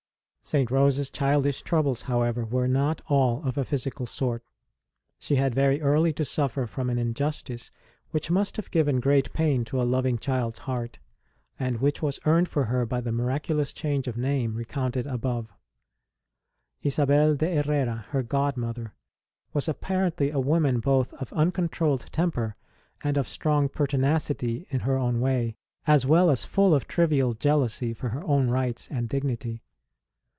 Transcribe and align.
St. 0.43 0.71
Rose 0.71 0.97
s 0.99 1.11
childish 1.11 1.61
troubles, 1.61 2.01
however, 2.01 2.43
were 2.43 2.67
not 2.67 2.97
ST. 3.01 3.11
ROSE 3.11 3.13
S 3.13 3.13
CHILDHOOD 3.13 3.13
43 3.13 3.15
all 3.15 3.49
of 3.49 3.57
a 3.59 3.69
physical 3.69 4.05
sort; 4.07 4.43
she 5.19 5.35
had 5.35 5.53
very 5.55 5.79
early 5.81 6.11
to 6.13 6.25
suffer 6.25 6.65
from 6.65 6.89
an 6.89 6.97
injustice 6.97 7.69
which 8.09 8.31
must 8.31 8.57
have 8.57 8.71
given 8.71 8.99
great 8.99 9.31
pain 9.33 9.63
to 9.65 9.79
a 9.79 9.85
loving 9.85 10.17
child 10.17 10.55
s 10.55 10.59
heart, 10.61 10.97
and 11.59 11.79
which 11.79 12.01
was 12.01 12.19
earned 12.25 12.49
for 12.49 12.65
her 12.65 12.87
by 12.87 12.99
the 12.99 13.11
miraculous 13.11 13.71
change 13.71 14.07
of 14.07 14.17
name 14.17 14.55
recounted 14.55 15.05
above. 15.05 15.53
Isabel 16.81 17.35
de 17.35 17.61
Herera, 17.61 18.05
her 18.09 18.23
god 18.23 18.57
mother, 18.57 18.95
was 19.53 19.67
apparently 19.67 20.31
a 20.31 20.39
woman 20.39 20.79
both 20.79 21.13
of 21.13 21.29
uncon 21.29 21.69
trolled 21.69 22.11
temper 22.11 22.55
and 23.03 23.15
of 23.15 23.27
strong 23.27 23.69
pertinacity 23.69 24.65
in 24.71 24.81
her 24.81 24.97
own 24.97 25.21
way, 25.21 25.55
as 25.85 26.07
well 26.07 26.31
as 26.31 26.45
full 26.45 26.73
of 26.73 26.87
trivial 26.87 27.33
jealousy 27.33 27.93
for 27.93 28.09
her 28.09 28.25
own 28.25 28.49
rights 28.49 28.87
and 28.89 29.07
dignity. 29.07 29.61